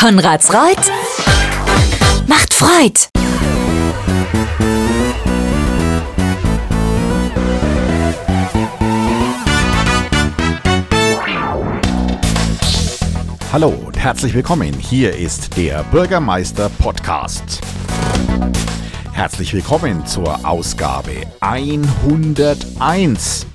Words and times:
Konrads 0.00 0.52
Reut 0.54 0.78
macht 2.26 2.54
Freud. 2.54 3.10
Hallo 13.52 13.68
und 13.68 13.98
herzlich 13.98 14.32
willkommen. 14.32 14.72
Hier 14.72 15.14
ist 15.14 15.54
der 15.58 15.82
Bürgermeister 15.84 16.70
Podcast. 16.78 17.60
Herzlich 19.12 19.52
willkommen 19.52 20.06
zur 20.06 20.46
Ausgabe 20.46 21.26
101. 21.40 23.46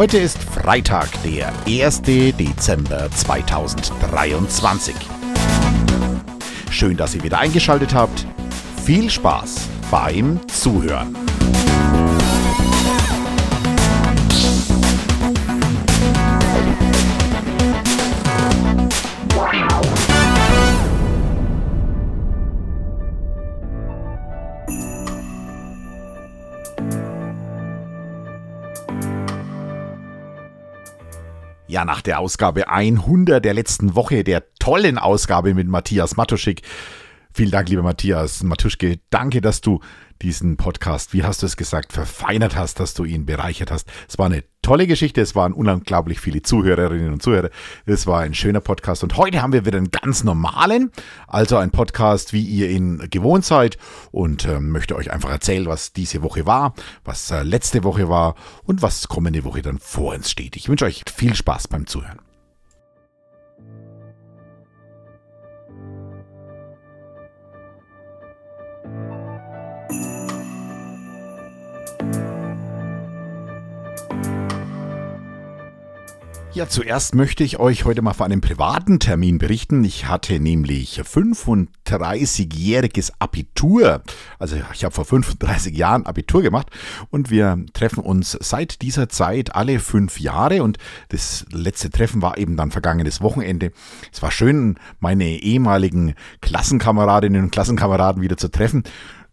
Heute 0.00 0.16
ist 0.16 0.38
Freitag, 0.38 1.10
der 1.24 1.52
1. 1.66 2.00
Dezember 2.00 3.10
2023. 3.10 4.94
Schön, 6.70 6.96
dass 6.96 7.14
ihr 7.14 7.22
wieder 7.22 7.38
eingeschaltet 7.38 7.92
habt. 7.92 8.26
Viel 8.82 9.10
Spaß 9.10 9.68
beim 9.90 10.40
Zuhören. 10.48 11.14
Ja, 31.70 31.84
nach 31.84 32.02
der 32.02 32.18
Ausgabe 32.18 32.68
100 32.68 33.44
der 33.44 33.54
letzten 33.54 33.94
Woche, 33.94 34.24
der 34.24 34.42
tollen 34.58 34.98
Ausgabe 34.98 35.54
mit 35.54 35.68
Matthias 35.68 36.16
Matuschik. 36.16 36.62
Vielen 37.32 37.52
Dank, 37.52 37.68
lieber 37.68 37.84
Matthias 37.84 38.42
Matuschke. 38.42 38.98
Danke, 39.10 39.40
dass 39.40 39.60
du 39.60 39.78
diesen 40.22 40.56
Podcast, 40.56 41.12
wie 41.12 41.22
hast 41.22 41.42
du 41.42 41.46
es 41.46 41.56
gesagt, 41.56 41.92
verfeinert 41.92 42.56
hast, 42.56 42.80
dass 42.80 42.94
du 42.94 43.04
ihn 43.04 43.26
bereichert 43.26 43.70
hast. 43.70 43.88
Es 44.08 44.18
war 44.18 44.26
eine 44.26 44.44
tolle 44.62 44.86
Geschichte, 44.86 45.20
es 45.20 45.34
waren 45.34 45.52
unglaublich 45.52 46.20
viele 46.20 46.42
Zuhörerinnen 46.42 47.12
und 47.12 47.22
Zuhörer. 47.22 47.50
Es 47.86 48.06
war 48.06 48.20
ein 48.20 48.34
schöner 48.34 48.60
Podcast 48.60 49.02
und 49.02 49.16
heute 49.16 49.42
haben 49.42 49.52
wir 49.52 49.64
wieder 49.64 49.78
einen 49.78 49.90
ganz 49.90 50.22
normalen, 50.22 50.90
also 51.26 51.56
ein 51.56 51.70
Podcast, 51.70 52.32
wie 52.32 52.42
ihr 52.42 52.68
ihn 52.70 53.08
gewohnt 53.10 53.44
seid 53.44 53.78
und 54.10 54.44
äh, 54.44 54.60
möchte 54.60 54.96
euch 54.96 55.10
einfach 55.10 55.30
erzählen, 55.30 55.66
was 55.66 55.92
diese 55.92 56.22
Woche 56.22 56.46
war, 56.46 56.74
was 57.04 57.30
äh, 57.30 57.42
letzte 57.42 57.84
Woche 57.84 58.08
war 58.08 58.34
und 58.64 58.82
was 58.82 59.08
kommende 59.08 59.44
Woche 59.44 59.62
dann 59.62 59.78
vor 59.78 60.14
uns 60.14 60.30
steht. 60.30 60.56
Ich 60.56 60.68
wünsche 60.68 60.84
euch 60.84 61.04
viel 61.14 61.34
Spaß 61.34 61.68
beim 61.68 61.86
Zuhören. 61.86 62.18
Ja, 76.52 76.68
zuerst 76.68 77.14
möchte 77.14 77.44
ich 77.44 77.60
euch 77.60 77.84
heute 77.84 78.02
mal 78.02 78.12
von 78.12 78.26
einem 78.26 78.40
privaten 78.40 78.98
Termin 78.98 79.38
berichten. 79.38 79.84
Ich 79.84 80.08
hatte 80.08 80.40
nämlich 80.40 81.00
35-jähriges 81.00 83.12
Abitur. 83.20 84.02
Also 84.40 84.56
ich 84.72 84.82
habe 84.82 84.92
vor 84.92 85.04
35 85.04 85.76
Jahren 85.76 86.06
Abitur 86.06 86.42
gemacht 86.42 86.66
und 87.10 87.30
wir 87.30 87.64
treffen 87.72 88.00
uns 88.00 88.36
seit 88.40 88.82
dieser 88.82 89.08
Zeit 89.08 89.54
alle 89.54 89.78
fünf 89.78 90.18
Jahre 90.18 90.64
und 90.64 90.78
das 91.10 91.46
letzte 91.52 91.88
Treffen 91.88 92.20
war 92.20 92.36
eben 92.36 92.56
dann 92.56 92.72
vergangenes 92.72 93.20
Wochenende. 93.20 93.70
Es 94.12 94.20
war 94.20 94.32
schön, 94.32 94.76
meine 94.98 95.26
ehemaligen 95.26 96.14
Klassenkameradinnen 96.40 97.44
und 97.44 97.52
Klassenkameraden 97.52 98.22
wieder 98.22 98.36
zu 98.36 98.50
treffen 98.50 98.82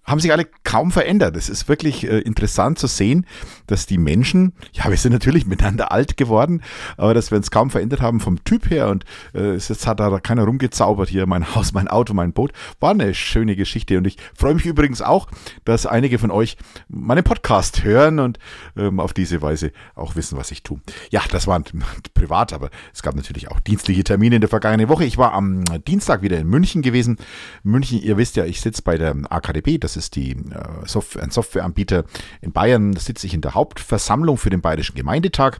haben 0.07 0.21
sich 0.21 0.31
alle 0.31 0.47
kaum 0.63 0.91
verändert. 0.91 1.35
Es 1.35 1.49
ist 1.49 1.67
wirklich 1.67 2.07
äh, 2.07 2.19
interessant 2.19 2.79
zu 2.79 2.87
sehen, 2.87 3.25
dass 3.67 3.85
die 3.85 3.97
Menschen, 3.97 4.53
ja, 4.71 4.89
wir 4.89 4.95
sind 4.95 5.11
natürlich 5.11 5.45
miteinander 5.45 5.91
alt 5.91 6.15
geworden, 6.15 6.63
aber 6.95 7.13
dass 7.13 7.29
wir 7.29 7.37
uns 7.37 7.51
kaum 7.51 7.69
verändert 7.69 8.01
haben 8.01 8.21
vom 8.21 8.43
Typ 8.45 8.69
her 8.69 8.87
und 8.87 9.03
äh, 9.35 9.53
jetzt 9.55 9.85
hat 9.85 9.99
da 9.99 10.19
keiner 10.19 10.45
rumgezaubert 10.45 11.09
hier, 11.09 11.27
mein 11.27 11.55
Haus, 11.55 11.73
mein 11.73 11.89
Auto, 11.89 12.13
mein 12.13 12.31
Boot. 12.31 12.53
War 12.79 12.91
eine 12.91 13.13
schöne 13.13 13.57
Geschichte 13.57 13.97
und 13.97 14.07
ich 14.07 14.17
freue 14.33 14.53
mich 14.53 14.65
übrigens 14.65 15.01
auch, 15.01 15.27
dass 15.65 15.85
einige 15.85 16.19
von 16.19 16.31
euch 16.31 16.55
meinen 16.87 17.23
Podcast 17.23 17.83
hören 17.83 18.19
und 18.19 18.39
ähm, 18.77 19.01
auf 19.01 19.13
diese 19.13 19.41
Weise 19.41 19.73
auch 19.93 20.15
wissen, 20.15 20.37
was 20.37 20.51
ich 20.51 20.63
tue. 20.63 20.79
Ja, 21.09 21.21
das 21.31 21.47
war 21.47 21.61
privat, 22.13 22.53
aber 22.53 22.69
es 22.93 23.03
gab 23.03 23.15
natürlich 23.15 23.51
auch 23.51 23.59
dienstliche 23.59 24.05
Termine 24.05 24.35
in 24.35 24.41
der 24.41 24.49
vergangenen 24.49 24.87
Woche. 24.87 25.03
Ich 25.03 25.17
war 25.17 25.33
am 25.33 25.65
Dienstag 25.85 26.21
wieder 26.21 26.37
in 26.37 26.47
München 26.47 26.81
gewesen. 26.81 27.17
München, 27.63 28.01
ihr 28.01 28.15
wisst 28.15 28.37
ja, 28.37 28.45
ich 28.45 28.61
sitze 28.61 28.83
bei 28.83 28.97
der 28.97 29.13
AKDB, 29.29 29.77
das 29.77 29.96
ist 29.97 30.15
die, 30.15 30.31
äh, 30.31 30.85
Software, 30.85 31.23
ein 31.23 31.31
Softwareanbieter 31.31 32.05
in 32.41 32.53
Bayern. 32.53 32.93
Da 32.93 33.01
sitze 33.01 33.27
ich 33.27 33.33
in 33.33 33.41
der 33.41 33.55
Hauptversammlung 33.55 34.37
für 34.37 34.49
den 34.49 34.61
Bayerischen 34.61 34.95
Gemeindetag. 34.95 35.59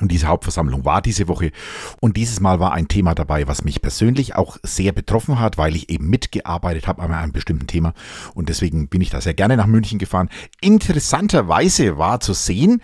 Und 0.00 0.10
diese 0.10 0.28
Hauptversammlung 0.28 0.84
war 0.84 1.02
diese 1.02 1.28
Woche. 1.28 1.52
Und 2.00 2.16
dieses 2.16 2.40
Mal 2.40 2.58
war 2.58 2.72
ein 2.72 2.88
Thema 2.88 3.14
dabei, 3.14 3.46
was 3.46 3.64
mich 3.64 3.82
persönlich 3.82 4.34
auch 4.34 4.56
sehr 4.62 4.92
betroffen 4.92 5.38
hat, 5.38 5.58
weil 5.58 5.76
ich 5.76 5.90
eben 5.90 6.08
mitgearbeitet 6.08 6.86
habe 6.88 7.02
an 7.02 7.12
einem 7.12 7.32
bestimmten 7.32 7.66
Thema. 7.66 7.92
Und 8.34 8.48
deswegen 8.48 8.88
bin 8.88 9.02
ich 9.02 9.10
da 9.10 9.20
sehr 9.20 9.34
gerne 9.34 9.56
nach 9.56 9.66
München 9.66 9.98
gefahren. 9.98 10.30
Interessanterweise 10.60 11.98
war 11.98 12.20
zu 12.20 12.32
sehen, 12.32 12.80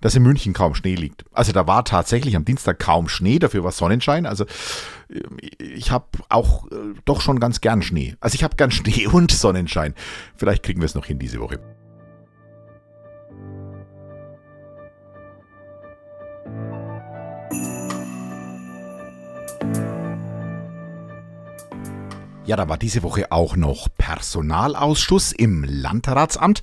dass 0.00 0.14
in 0.14 0.22
München 0.22 0.52
kaum 0.52 0.74
Schnee 0.74 0.94
liegt. 0.94 1.24
Also 1.32 1.52
da 1.52 1.66
war 1.66 1.84
tatsächlich 1.84 2.36
am 2.36 2.44
Dienstag 2.44 2.78
kaum 2.78 3.08
Schnee, 3.08 3.38
dafür 3.38 3.64
war 3.64 3.72
Sonnenschein. 3.72 4.26
Also 4.26 4.44
ich 5.58 5.90
habe 5.90 6.06
auch 6.28 6.66
äh, 6.70 6.94
doch 7.04 7.20
schon 7.20 7.40
ganz 7.40 7.60
gern 7.60 7.82
Schnee. 7.82 8.16
Also 8.20 8.34
ich 8.34 8.44
habe 8.44 8.56
gern 8.56 8.70
Schnee 8.72 9.06
und 9.06 9.30
Sonnenschein. 9.30 9.94
Vielleicht 10.36 10.62
kriegen 10.62 10.80
wir 10.80 10.86
es 10.86 10.94
noch 10.94 11.06
hin 11.06 11.18
diese 11.18 11.40
Woche. 11.40 11.58
Ja, 22.48 22.56
da 22.56 22.66
war 22.66 22.78
diese 22.78 23.02
Woche 23.02 23.30
auch 23.30 23.56
noch 23.56 23.88
Personalausschuss 23.98 25.32
im 25.32 25.64
Landratsamt. 25.64 26.62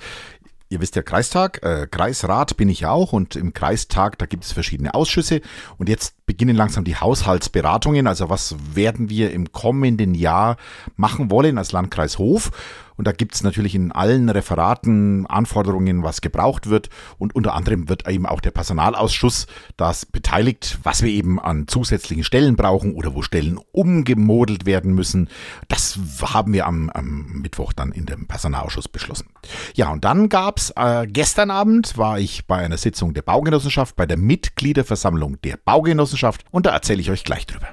Ihr 0.67 0.81
wisst 0.81 0.95
ja, 0.95 1.03
Kreistag, 1.03 1.63
äh, 1.63 1.87
Kreisrat 1.89 2.57
bin 2.57 2.69
ich 2.69 2.79
ja 2.81 2.89
auch 2.89 3.13
und 3.13 3.35
im 3.35 3.53
Kreistag, 3.53 4.17
da 4.17 4.25
gibt 4.25 4.45
es 4.45 4.51
verschiedene 4.51 4.95
Ausschüsse 4.95 5.41
und 5.77 5.89
jetzt 5.89 6.25
beginnen 6.25 6.55
langsam 6.55 6.83
die 6.83 6.95
Haushaltsberatungen. 6.95 8.07
Also 8.07 8.31
was 8.31 8.55
werden 8.73 9.09
wir 9.09 9.31
im 9.31 9.51
kommenden 9.51 10.15
Jahr 10.15 10.57
machen 10.95 11.29
wollen 11.29 11.59
als 11.59 11.71
Landkreis 11.71 12.17
Hof? 12.17 12.51
Und 12.97 13.07
da 13.07 13.11
gibt 13.11 13.35
es 13.35 13.43
natürlich 13.43 13.75
in 13.75 13.91
allen 13.91 14.29
Referaten 14.29 15.25
Anforderungen, 15.27 16.03
was 16.03 16.21
gebraucht 16.21 16.69
wird. 16.69 16.89
Und 17.17 17.35
unter 17.35 17.53
anderem 17.53 17.89
wird 17.89 18.07
eben 18.07 18.25
auch 18.25 18.41
der 18.41 18.51
Personalausschuss 18.51 19.47
das 19.77 20.05
beteiligt, 20.05 20.79
was 20.83 21.01
wir 21.01 21.11
eben 21.11 21.39
an 21.39 21.67
zusätzlichen 21.67 22.23
Stellen 22.23 22.55
brauchen 22.55 22.93
oder 22.95 23.15
wo 23.15 23.21
Stellen 23.21 23.59
umgemodelt 23.71 24.65
werden 24.65 24.93
müssen. 24.93 25.29
Das 25.67 25.99
haben 26.21 26.53
wir 26.53 26.67
am, 26.67 26.89
am 26.89 27.41
Mittwoch 27.41 27.73
dann 27.73 27.91
in 27.91 28.05
dem 28.05 28.27
Personalausschuss 28.27 28.87
beschlossen. 28.87 29.27
Ja, 29.75 29.91
und 29.91 30.05
dann 30.05 30.29
gab's 30.29 30.71
äh, 30.75 31.07
gestern 31.07 31.51
Abend, 31.51 31.97
war 31.97 32.19
ich 32.19 32.45
bei 32.47 32.57
einer 32.57 32.77
Sitzung 32.77 33.13
der 33.13 33.21
Baugenossenschaft, 33.21 33.95
bei 33.95 34.05
der 34.05 34.17
Mitgliederversammlung 34.17 35.41
der 35.41 35.57
Baugenossenschaft 35.57 36.43
und 36.51 36.65
da 36.65 36.71
erzähle 36.71 37.01
ich 37.01 37.11
euch 37.11 37.23
gleich 37.23 37.45
drüber. 37.45 37.67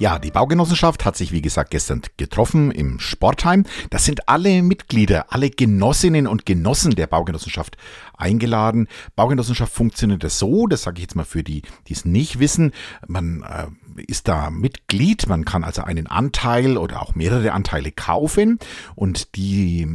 Ja, 0.00 0.18
die 0.18 0.30
Baugenossenschaft 0.30 1.04
hat 1.04 1.14
sich, 1.14 1.30
wie 1.30 1.42
gesagt, 1.42 1.72
gestern 1.72 2.00
getroffen 2.16 2.70
im 2.70 3.00
Sportheim. 3.00 3.66
Das 3.90 4.06
sind 4.06 4.30
alle 4.30 4.62
Mitglieder, 4.62 5.26
alle 5.28 5.50
Genossinnen 5.50 6.26
und 6.26 6.46
Genossen 6.46 6.92
der 6.92 7.06
Baugenossenschaft 7.06 7.76
eingeladen. 8.16 8.88
Baugenossenschaft 9.14 9.74
funktioniert 9.74 10.24
das 10.24 10.38
so, 10.38 10.66
das 10.66 10.84
sage 10.84 10.96
ich 10.96 11.02
jetzt 11.02 11.16
mal 11.16 11.26
für 11.26 11.42
die, 11.42 11.60
die 11.86 11.92
es 11.92 12.06
nicht 12.06 12.38
wissen. 12.38 12.72
Man 13.08 13.42
äh, 13.42 13.66
ist 14.06 14.28
da 14.28 14.50
Mitglied, 14.50 15.28
man 15.28 15.44
kann 15.44 15.64
also 15.64 15.82
einen 15.82 16.06
Anteil 16.06 16.76
oder 16.76 17.02
auch 17.02 17.14
mehrere 17.14 17.52
Anteile 17.52 17.92
kaufen 17.92 18.58
und 18.94 19.36
die 19.36 19.82
äh, 19.82 19.86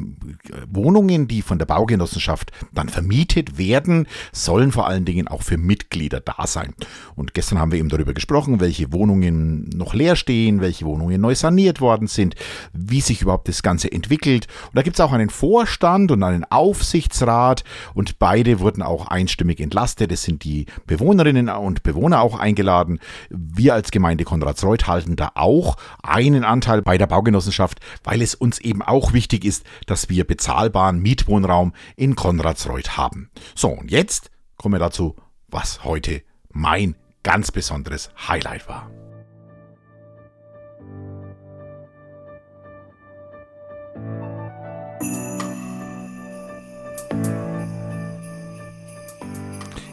Wohnungen, 0.69 1.27
die 1.27 1.41
von 1.41 1.59
der 1.59 1.65
Baugenossenschaft 1.65 2.51
dann 2.73 2.89
vermietet 2.89 3.57
werden, 3.57 4.07
sollen 4.31 4.71
vor 4.71 4.87
allen 4.87 5.05
Dingen 5.05 5.27
auch 5.27 5.41
für 5.41 5.57
Mitglieder 5.57 6.19
da 6.19 6.47
sein. 6.47 6.73
Und 7.15 7.33
gestern 7.33 7.59
haben 7.59 7.71
wir 7.71 7.79
eben 7.79 7.89
darüber 7.89 8.13
gesprochen, 8.13 8.59
welche 8.59 8.91
Wohnungen 8.91 9.69
noch 9.69 9.93
leer 9.93 10.15
stehen, 10.15 10.61
welche 10.61 10.85
Wohnungen 10.85 11.21
neu 11.21 11.35
saniert 11.35 11.81
worden 11.81 12.07
sind, 12.07 12.35
wie 12.73 13.01
sich 13.01 13.21
überhaupt 13.21 13.47
das 13.47 13.63
Ganze 13.63 13.91
entwickelt. 13.91 14.47
Und 14.67 14.75
da 14.75 14.81
gibt 14.81 14.97
es 14.97 15.01
auch 15.01 15.11
einen 15.11 15.29
Vorstand 15.29 16.11
und 16.11 16.23
einen 16.23 16.45
Aufsichtsrat 16.45 17.63
und 17.93 18.19
beide 18.19 18.59
wurden 18.59 18.81
auch 18.81 19.07
einstimmig 19.07 19.59
entlastet. 19.59 20.11
Es 20.11 20.23
sind 20.23 20.43
die 20.43 20.65
Bewohnerinnen 20.87 21.49
und 21.49 21.83
Bewohner 21.83 22.21
auch 22.21 22.39
eingeladen. 22.39 22.99
Wir 23.29 23.73
als 23.73 23.91
Gemeinde 23.95 24.25
Konradsreuth 24.25 24.87
halten 24.87 25.15
da 25.15 25.31
auch 25.35 25.77
einen 26.03 26.43
Anteil 26.43 26.81
bei 26.81 26.97
der 26.97 27.07
Baugenossenschaft, 27.07 27.79
weil 28.03 28.21
es 28.21 28.35
uns 28.35 28.59
eben 28.59 28.81
auch 28.81 29.13
wichtig 29.13 29.45
ist, 29.45 29.65
dass 29.87 30.09
wir 30.09 30.27
bezahlbaren 30.27 30.99
Mietwohnraum 30.99 31.71
in 31.95 32.17
Konradsreuth 32.17 32.97
haben. 32.97 33.31
So, 33.55 33.69
und 33.69 33.89
jetzt 33.91 34.31
kommen 34.57 34.75
wir 34.75 34.79
dazu, 34.79 35.15
was 35.47 35.85
heute 35.85 36.23
mein 36.51 36.97
ganz 37.23 37.51
besonderes 37.51 38.09
Highlight 38.27 38.67
war. 38.67 38.91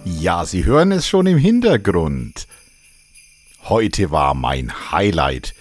Ja, 0.04 0.44
Sie 0.44 0.64
hören 0.64 0.90
es 0.90 1.06
schon 1.06 1.26
im 1.26 1.38
Hintergrund. 1.38 2.48
Heute 3.72 4.10
war 4.10 4.34
mein 4.34 4.92
Highlight 4.92 5.54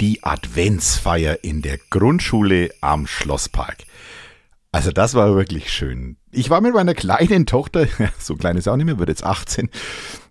die 0.00 0.22
Adventsfeier 0.22 1.42
in 1.42 1.62
der 1.62 1.78
Grundschule 1.90 2.70
am 2.80 3.08
Schlosspark. 3.08 3.78
Also 4.70 4.92
das 4.92 5.14
war 5.14 5.34
wirklich 5.34 5.72
schön. 5.72 6.16
Ich 6.30 6.48
war 6.48 6.60
mit 6.60 6.74
meiner 6.74 6.94
kleinen 6.94 7.44
Tochter, 7.44 7.88
so 8.20 8.36
klein 8.36 8.56
ist 8.56 8.68
auch 8.68 8.76
nicht 8.76 8.86
mehr, 8.86 9.00
wird 9.00 9.08
jetzt 9.08 9.24
18. 9.24 9.68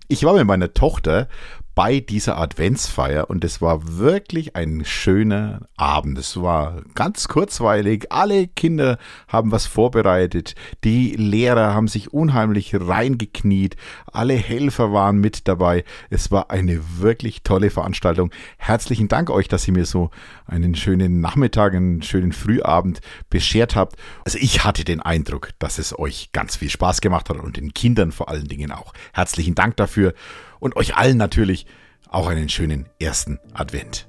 Ich 0.07 0.23
war 0.23 0.33
mit 0.33 0.47
meiner 0.47 0.73
Tochter 0.73 1.27
bei 1.75 1.99
dieser 1.99 2.37
Adventsfeier 2.37 3.29
und 3.29 3.43
es 3.43 3.61
war 3.61 3.97
wirklich 3.97 4.55
ein 4.55 4.85
schöner 4.85 5.67
Abend. 5.75 6.17
Es 6.17 6.41
war 6.41 6.81
ganz 6.95 7.27
kurzweilig. 7.27 8.13
Alle 8.13 8.47
Kinder 8.47 8.97
haben 9.27 9.51
was 9.51 9.67
vorbereitet. 9.67 10.55
Die 10.85 11.11
Lehrer 11.17 11.73
haben 11.73 11.89
sich 11.89 12.13
unheimlich 12.13 12.73
reingekniet. 12.73 13.75
Alle 14.11 14.35
Helfer 14.35 14.93
waren 14.93 15.17
mit 15.17 15.49
dabei. 15.49 15.83
Es 16.09 16.31
war 16.31 16.49
eine 16.49 16.79
wirklich 16.99 17.43
tolle 17.43 17.69
Veranstaltung. 17.69 18.31
Herzlichen 18.57 19.09
Dank 19.09 19.29
euch, 19.29 19.49
dass 19.49 19.67
ihr 19.67 19.73
mir 19.73 19.85
so 19.85 20.11
einen 20.45 20.75
schönen 20.75 21.19
Nachmittag, 21.19 21.75
einen 21.75 22.01
schönen 22.01 22.31
Frühabend 22.31 23.01
beschert 23.29 23.75
habt. 23.75 23.97
Also 24.23 24.37
ich 24.39 24.63
hatte 24.63 24.85
den 24.85 25.01
Eindruck, 25.01 25.49
dass 25.59 25.77
es 25.77 25.97
euch 25.99 26.31
ganz 26.31 26.55
viel 26.55 26.69
Spaß 26.69 27.01
gemacht 27.01 27.29
hat 27.29 27.37
und 27.37 27.57
den 27.57 27.73
Kindern 27.73 28.13
vor 28.13 28.29
allen 28.29 28.47
Dingen 28.47 28.71
auch. 28.71 28.93
Herzlichen 29.11 29.55
Dank 29.55 29.75
dafür 29.75 30.13
und 30.59 30.75
euch 30.75 30.95
allen 30.95 31.17
natürlich 31.17 31.65
auch 32.09 32.27
einen 32.27 32.49
schönen 32.49 32.87
ersten 32.99 33.39
Advent. 33.53 34.07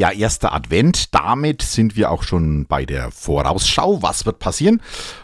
Ja, 0.00 0.10
erster 0.12 0.54
Advent. 0.54 1.14
Damit 1.14 1.60
sind 1.60 1.94
wir 1.94 2.10
auch 2.10 2.22
schon 2.22 2.64
bei 2.64 2.86
der 2.86 3.10
Vorausschau. 3.10 4.02
Was 4.02 4.24
wird 4.24 4.38
passieren? 4.38 4.80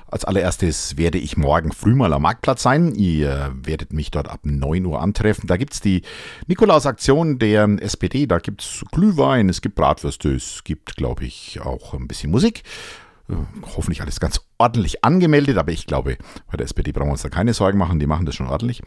Als 0.07 0.27
allererstes 0.27 0.99
werde 0.99 1.17
ich 1.17 1.39
morgen 1.39 1.73
früh 1.73 1.95
mal 1.95 2.13
am 2.13 2.21
Marktplatz 2.21 2.65
sein. 2.65 2.95
Ihr 2.95 3.55
werdet 3.55 3.95
mich 3.95 4.11
dort 4.11 4.29
ab 4.29 4.41
9 4.43 4.85
Uhr 4.85 5.01
antreffen. 5.01 5.47
Da 5.47 5.57
gibt 5.57 5.73
es 5.73 5.81
die 5.81 6.03
Nikolaus-Aktion 6.47 7.39
der 7.39 7.67
SPD. 7.81 8.27
Da 8.27 8.39
gibt 8.39 8.61
es 8.61 8.85
Glühwein, 8.93 9.49
es 9.49 9.63
gibt 9.63 9.77
Bratwürste, 9.77 10.35
es 10.35 10.63
gibt, 10.63 10.95
glaube 10.95 11.25
ich, 11.25 11.59
auch 11.63 11.95
ein 11.95 12.07
bisschen 12.07 12.31
Musik 12.31 12.63
äh, 13.31 13.35
hoffentlich 13.63 14.03
alles 14.03 14.21
ganz 14.21 14.43
ordentlich 14.59 15.03
angemeldet, 15.05 15.57
aber 15.57 15.73
ich 15.73 15.87
glaube, 15.87 16.19
bei 16.51 16.59
der 16.59 16.67
SPD 16.67 16.93
brauchen 16.93 17.09
wir 17.09 17.13
uns 17.13 17.23
da 17.23 17.31
keine 17.31 17.55
Sorgen 17.55 17.79
machen, 17.79 17.99
die 17.99 18.07
machen 18.07 18.27
das 18.27 18.35
schon 18.35 18.47
ordentlich. 18.47 18.83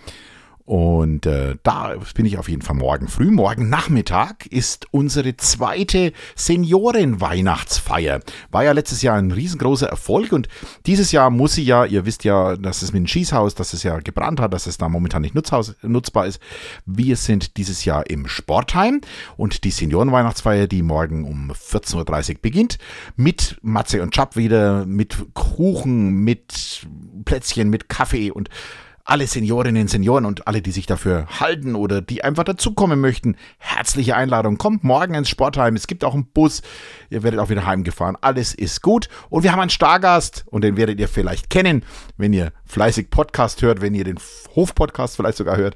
Und 0.69 1.25
äh, 1.25 1.55
da 1.63 1.95
bin 2.13 2.27
ich 2.27 2.37
auf 2.37 2.47
jeden 2.47 2.61
Fall 2.61 2.75
morgen 2.75 3.07
früh. 3.07 3.31
Morgen 3.31 3.69
Nachmittag 3.69 4.45
ist 4.45 4.85
unsere 4.91 5.35
zweite 5.35 6.13
Senioren-Weihnachtsfeier. 6.35 8.19
War 8.51 8.63
ja 8.65 8.73
letztes 8.73 9.01
Jahr 9.01 9.17
ein 9.17 9.31
riesengroßer 9.31 9.87
Erfolg 9.87 10.31
und 10.31 10.47
dieses 10.85 11.11
Jahr 11.11 11.31
muss 11.31 11.53
sie 11.53 11.63
ja, 11.63 11.85
ihr 11.85 12.05
wisst 12.05 12.23
ja, 12.23 12.55
dass 12.55 12.83
es 12.83 12.93
mit 12.93 12.99
dem 12.99 13.07
Schießhaus, 13.07 13.55
dass 13.55 13.73
es 13.73 13.81
ja 13.81 13.97
gebrannt 13.97 14.39
hat, 14.39 14.53
dass 14.53 14.67
es 14.67 14.77
da 14.77 14.89
momentan 14.89 15.23
nicht 15.23 15.33
nutzhaus, 15.33 15.73
nutzbar 15.81 16.27
ist. 16.27 16.39
Wir 16.85 17.15
sind 17.15 17.57
dieses 17.57 17.83
Jahr 17.83 18.07
im 18.07 18.27
Sportheim 18.27 19.01
und 19.37 19.63
die 19.63 19.71
Senioren-Weihnachtsfeier, 19.71 20.67
die 20.67 20.83
morgen 20.83 21.25
um 21.25 21.51
14.30 21.51 22.29
Uhr 22.29 22.41
beginnt, 22.43 22.77
mit 23.15 23.57
Matze 23.63 24.03
und 24.03 24.13
Chap 24.13 24.35
wieder, 24.35 24.85
mit 24.85 25.17
Kuchen, 25.33 26.11
mit 26.23 26.85
Plätzchen, 27.25 27.71
mit 27.71 27.89
Kaffee 27.89 28.29
und 28.29 28.51
alle 29.05 29.27
Seniorinnen, 29.27 29.87
Senioren 29.87 30.25
und 30.25 30.47
alle, 30.47 30.61
die 30.61 30.71
sich 30.71 30.85
dafür 30.85 31.27
halten 31.39 31.75
oder 31.75 32.01
die 32.01 32.23
einfach 32.23 32.43
dazukommen 32.43 32.99
möchten, 32.99 33.35
herzliche 33.57 34.15
Einladung. 34.15 34.57
Kommt 34.57 34.83
morgen 34.83 35.13
ins 35.13 35.29
Sportheim. 35.29 35.75
Es 35.75 35.87
gibt 35.87 36.03
auch 36.03 36.13
einen 36.13 36.25
Bus. 36.25 36.61
Ihr 37.09 37.23
werdet 37.23 37.39
auch 37.39 37.49
wieder 37.49 37.65
heimgefahren. 37.65 38.17
Alles 38.21 38.53
ist 38.53 38.81
gut. 38.81 39.09
Und 39.29 39.43
wir 39.43 39.51
haben 39.51 39.59
einen 39.59 39.69
Stargast 39.69 40.45
und 40.47 40.63
den 40.63 40.77
werdet 40.77 40.99
ihr 40.99 41.07
vielleicht 41.07 41.49
kennen, 41.49 41.83
wenn 42.17 42.33
ihr 42.33 42.51
fleißig 42.65 43.09
Podcast 43.09 43.61
hört, 43.61 43.81
wenn 43.81 43.95
ihr 43.95 44.03
den 44.03 44.19
Hofpodcast 44.55 45.15
vielleicht 45.15 45.37
sogar 45.37 45.57
hört. 45.57 45.75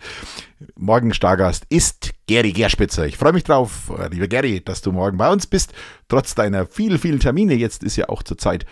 Morgen 0.75 1.13
Stargast 1.13 1.65
ist 1.69 2.11
Gary 2.27 2.51
Gerspitzer. 2.51 3.05
Ich 3.05 3.17
freue 3.17 3.33
mich 3.33 3.43
drauf, 3.43 3.91
äh, 3.97 4.07
lieber 4.09 4.27
Gary, 4.27 4.61
dass 4.63 4.81
du 4.81 4.91
morgen 4.91 5.17
bei 5.17 5.31
uns 5.31 5.47
bist. 5.47 5.73
Trotz 6.07 6.35
deiner 6.35 6.65
vielen, 6.65 6.99
vielen 6.99 7.19
Termine. 7.19 7.53
Jetzt 7.53 7.83
ist 7.83 7.95
ja 7.95 8.09
auch 8.09 8.23
zurzeit 8.23 8.65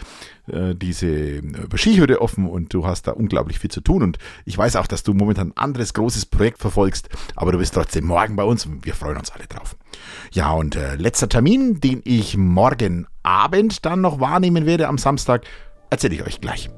äh, 0.48 0.74
diese 0.76 1.08
äh, 1.08 1.42
Skihütte 1.76 2.22
offen 2.22 2.48
und 2.48 2.74
du 2.74 2.86
hast 2.86 3.08
da 3.08 3.12
unglaublich 3.12 3.60
viel 3.60 3.72
zu 3.72 3.82
tun. 3.82 4.04
Und 4.04 4.18
ich 4.46 4.58
weiß 4.58 4.76
auch, 4.76 4.88
dass 4.88 5.04
du 5.04 5.14
momentan 5.14 5.50
ein 5.50 5.58
anderes 5.58 5.94
großes 5.94 6.28
Projekt 6.28 6.60
verfolgst, 6.60 7.10
aber 7.36 7.52
du 7.52 7.58
bist 7.58 7.74
trotzdem 7.74 8.06
morgen 8.06 8.36
bei 8.36 8.44
uns 8.44 8.66
und 8.66 8.86
wir 8.86 8.94
freuen 8.94 9.18
uns 9.18 9.32
alle 9.32 9.48
drauf. 9.48 9.76
Ja, 10.32 10.52
und 10.54 10.76
äh, 10.76 10.96
letzter 10.96 11.30
Termin, 11.30 11.80
den 11.80 12.02
ich 12.04 12.38
morgen 12.38 13.08
Abend 13.24 13.86
dann 13.86 14.02
noch 14.02 14.20
wahrnehmen 14.20 14.66
werde 14.66 14.88
am 14.88 14.98
Samstag, 14.98 15.46
erzähle 15.90 16.16
ich 16.16 16.26
euch 16.26 16.42
gleich. 16.42 16.70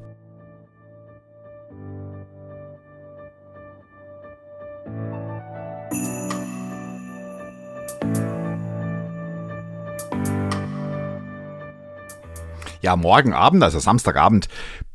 Ja, 12.84 12.98
morgen 12.98 13.32
Abend, 13.32 13.64
also 13.64 13.80
Samstagabend, 13.80 14.50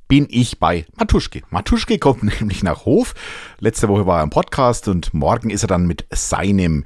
bin 0.09 0.27
ich 0.29 0.59
bei 0.59 0.85
Matuschke. 0.99 1.41
Matuschke 1.49 1.99
kommt 1.99 2.23
nämlich 2.41 2.63
nach 2.63 2.85
Hof. 2.85 3.15
Letzte 3.61 3.89
Woche 3.89 4.07
war 4.07 4.19
er 4.19 4.25
im 4.25 4.31
Podcast 4.31 4.89
und 4.89 5.15
morgen 5.15 5.49
ist 5.49 5.65
er 5.65 5.69
dann 5.69 5.87
mit 5.87 6.05
seinem 6.11 6.85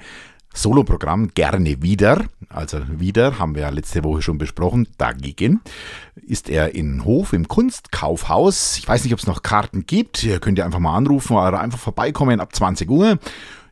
Soloprogramm 0.55 1.35
gerne 1.35 1.83
wieder. 1.83 2.25
Also 2.49 2.79
wieder 2.89 3.41
haben 3.41 3.57
wir 3.57 3.63
ja 3.63 3.71
letzte 3.71 4.05
Woche 4.05 4.23
schon 4.23 4.39
besprochen. 4.39 4.87
Dagegen 4.97 5.61
ist 6.15 6.49
er 6.49 6.77
in 6.77 7.05
Hof 7.05 7.33
im 7.33 7.49
Kunstkaufhaus. 7.49 8.79
Ich 8.79 8.87
weiß 8.87 9.03
nicht, 9.03 9.13
ob 9.13 9.19
es 9.19 9.27
noch 9.27 9.43
Karten 9.43 9.87
gibt. 9.87 10.23
Ihr 10.23 10.39
könnt 10.39 10.59
ja 10.59 10.65
einfach 10.65 10.79
mal 10.79 10.97
anrufen 10.97 11.37
oder 11.37 11.59
einfach 11.59 11.81
vorbeikommen 11.81 12.39
ab 12.39 12.55
20 12.55 12.89
Uhr. 12.89 13.19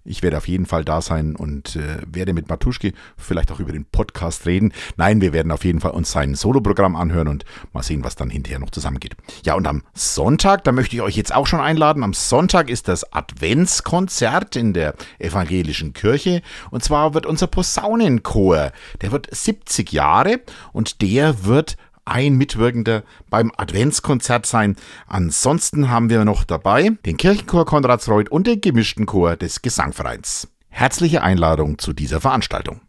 Ich 0.03 0.23
werde 0.23 0.39
auf 0.39 0.49
jeden 0.49 0.65
Fall 0.65 0.85
da 0.85 1.03
sein 1.03 1.37
und 1.37 1.77
äh, 1.77 1.99
werde 2.07 2.33
mit 2.33 2.49
Matuschke 2.49 2.93
vielleicht 3.19 3.53
auch 3.53 3.61
über 3.61 3.73
den 3.73 3.85
Podcast 3.85 4.47
reden. 4.47 4.73
Nein, 4.97 5.21
wir 5.21 5.35
werden 5.35 5.53
auf 5.53 5.65
jeden 5.65 5.81
Fall 5.81 5.91
uns 5.91 6.11
sein 6.11 6.35
Soloprogramm 6.35 6.97
anhören 6.97 7.29
und 7.29 7.45
mal 7.75 7.83
sehen, 7.83 8.03
was 8.03 8.17
dann 8.17 8.31
hinterher 8.31 8.61
noch 8.61 8.71
zusammengeht. 8.71 9.15
Ja, 9.45 9.55
und 9.55 9.67
am 9.67 9.83
Sonntag, 9.93 10.65
da 10.65 10.73
möchte 10.73 10.97
ich 10.97 11.03
euch 11.03 11.17
jetzt 11.17 11.35
auch 11.35 11.47
schon 11.47 11.61
einladen. 11.61 12.03
Am 12.03 12.15
Sonntag 12.15 12.71
ist 12.71 12.89
das 12.89 13.13
Adventskonzert 13.13 14.57
in 14.57 14.73
der 14.73 14.95
evangelischen 15.19 15.93
Kirche. 15.93 16.41
Und 16.71 16.83
zwar 16.83 17.13
wird 17.13 17.27
unser 17.27 17.47
Posaunenchor, 17.47 18.73
der 19.03 19.13
wird 19.13 19.29
70 19.31 19.93
Jahre 19.93 20.41
und 20.73 21.03
der 21.03 21.45
wird 21.45 21.77
ein 22.11 22.35
Mitwirkender 22.35 23.05
beim 23.31 23.53
Adventskonzert 23.57 24.45
sein. 24.45 24.77
Ansonsten 25.07 25.91
haben 25.91 26.11
wir 26.11 26.25
noch 26.25 26.45
dabei 26.45 26.91
den 27.07 27.17
Kirchenchor 27.17 27.65
Konradsreuth 27.65 28.31
und 28.31 28.47
den 28.47 28.61
gemischten 28.61 29.07
Chor 29.07 29.37
des 29.37 29.63
Gesangvereins. 29.63 30.49
Herzliche 30.69 31.23
Einladung 31.23 31.79
zu 31.79 31.93
dieser 31.93 32.21
Veranstaltung. 32.21 32.81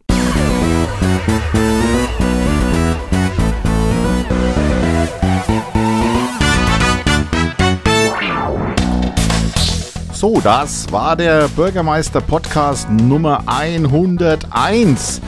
So, 10.12 10.40
das 10.40 10.90
war 10.92 11.16
der 11.16 11.48
Bürgermeister 11.48 12.20
Podcast 12.20 12.88
Nummer 12.88 13.42
101. 13.46 15.20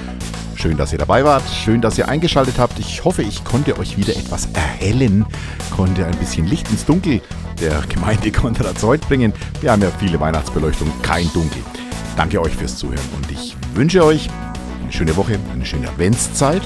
Schön, 0.56 0.76
dass 0.76 0.92
ihr 0.92 0.98
dabei 0.98 1.24
wart. 1.24 1.42
Schön, 1.48 1.80
dass 1.80 1.98
ihr 1.98 2.08
eingeschaltet 2.08 2.58
habt. 2.58 2.78
Ich 2.78 3.04
hoffe, 3.04 3.22
ich 3.22 3.44
konnte 3.44 3.78
euch 3.78 3.96
wieder 3.96 4.16
etwas 4.16 4.48
erhellen, 4.54 5.26
konnte 5.74 6.06
ein 6.06 6.16
bisschen 6.18 6.46
Licht 6.46 6.70
ins 6.70 6.84
Dunkel 6.84 7.20
der 7.60 7.82
Gemeinde 7.88 8.30
Konrad 8.32 8.76
bringen. 9.08 9.32
Wir 9.60 9.72
haben 9.72 9.82
ja 9.82 9.90
viele 9.98 10.18
Weihnachtsbeleuchtung, 10.20 10.90
kein 11.02 11.30
Dunkel. 11.32 11.62
Danke 12.16 12.40
euch 12.40 12.54
fürs 12.54 12.76
Zuhören 12.76 13.08
und 13.16 13.30
ich 13.30 13.56
wünsche 13.74 14.04
euch 14.04 14.28
eine 14.82 14.92
schöne 14.92 15.16
Woche, 15.16 15.38
eine 15.52 15.66
schöne 15.66 15.88
Adventszeit 15.88 16.62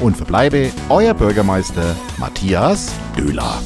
und 0.00 0.16
verbleibe 0.16 0.70
euer 0.88 1.14
Bürgermeister 1.14 1.96
Matthias 2.18 2.92
Döhler. 3.16 3.60